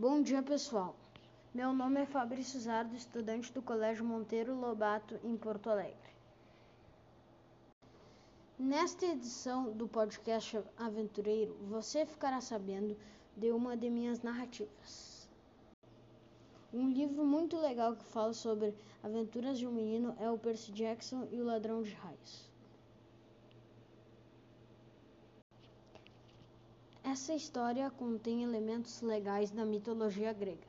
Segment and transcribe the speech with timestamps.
[0.00, 0.94] Bom dia, pessoal.
[1.52, 6.12] Meu nome é Fabrício Zardo, estudante do Colégio Monteiro Lobato, em Porto Alegre.
[8.56, 12.96] Nesta edição do podcast Aventureiro, você ficará sabendo
[13.36, 15.28] de uma de minhas narrativas.
[16.72, 21.26] Um livro muito legal que fala sobre aventuras de um menino é o Percy Jackson
[21.32, 22.48] e o Ladrão de Raios.
[27.10, 30.68] Essa história contém elementos legais da mitologia grega.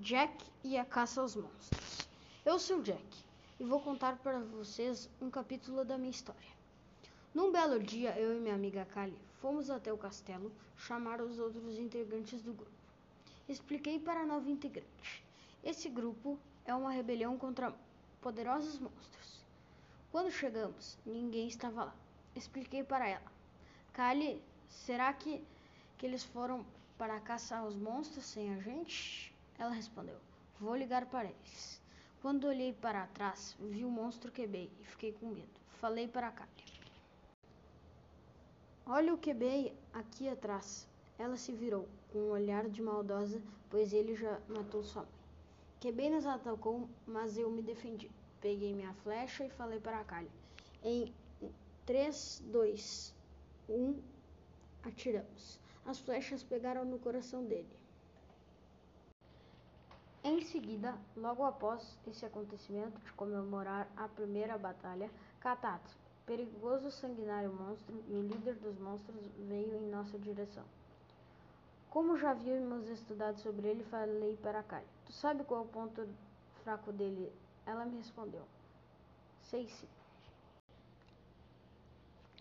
[0.00, 2.08] Jack e a caça aos monstros.
[2.44, 3.24] Eu sou Jack
[3.60, 6.50] e vou contar para vocês um capítulo da minha história.
[7.32, 11.78] Num belo dia, eu e minha amiga Kali fomos até o castelo chamar os outros
[11.78, 12.72] integrantes do grupo.
[13.48, 15.24] Expliquei para a nova integrante.
[15.62, 17.72] Esse grupo é uma rebelião contra
[18.20, 19.44] poderosos monstros.
[20.10, 21.96] Quando chegamos, ninguém estava lá.
[22.34, 23.35] Expliquei para ela.
[23.96, 25.42] Kali, será que,
[25.96, 26.66] que eles foram
[26.98, 29.34] para caçar os monstros sem a gente?
[29.58, 30.18] Ela respondeu:
[30.60, 31.80] Vou ligar para eles.
[32.20, 35.58] Quando olhei para trás, vi o monstro quebrei e fiquei com medo.
[35.80, 36.50] Falei para Kali:
[38.84, 40.86] Olha o quebrei aqui atrás.
[41.18, 45.12] Ela se virou com um olhar de maldosa, pois ele já matou sua mãe.
[45.80, 48.10] Quebei nos atacou, mas eu me defendi.
[48.42, 50.30] Peguei minha flecha e falei para Kali:
[50.84, 51.14] Em
[51.86, 53.15] 3, 2,
[53.68, 54.00] um,
[54.82, 55.58] atiramos.
[55.84, 57.68] As flechas pegaram no coração dele.
[60.24, 65.08] Em seguida, logo após esse acontecimento de comemorar a primeira batalha,
[65.38, 70.64] Katatsu, perigoso sanguinário monstro e o líder dos monstros, veio em nossa direção.
[71.88, 74.84] Como já havíamos estudado sobre ele, falei para Kali.
[75.06, 76.06] Tu sabe qual é o ponto
[76.64, 77.32] fraco dele?
[77.64, 78.42] Ela me respondeu.
[79.44, 79.88] Sei sim.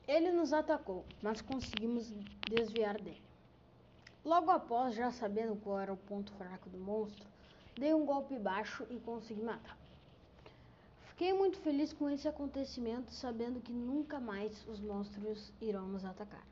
[0.08, 2.14] Ele nos atacou, mas conseguimos
[2.48, 3.24] desviar dele.
[4.24, 7.28] Logo após, já sabendo qual era o ponto fraco do monstro,
[7.76, 9.76] dei um golpe baixo e consegui matar.
[11.06, 16.46] Fiquei muito feliz com esse acontecimento, sabendo que nunca mais os monstros irão nos atacar.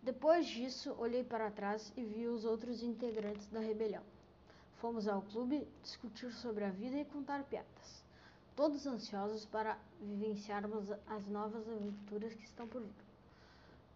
[0.00, 4.04] Depois disso, olhei para trás e vi os outros integrantes da rebelião.
[4.76, 8.09] Fomos ao clube discutir sobre a vida e contar piadas
[8.60, 12.92] todos ansiosos para vivenciarmos as novas aventuras que estão por vir.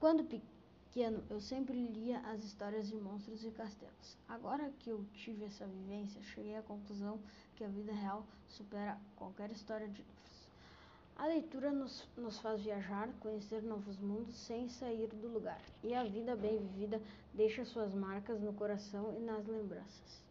[0.00, 4.16] Quando pequeno, eu sempre lia as histórias de monstros e castelos.
[4.26, 7.20] Agora que eu tive essa vivência, cheguei à conclusão
[7.56, 10.48] que a vida real supera qualquer história de livros.
[11.16, 16.04] A leitura nos, nos faz viajar, conhecer novos mundos sem sair do lugar, e a
[16.04, 17.02] vida bem vivida
[17.34, 20.24] deixa suas marcas no coração e nas lembranças.